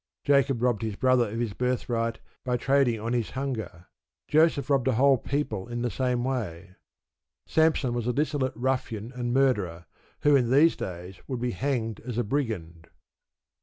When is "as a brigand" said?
11.99-12.87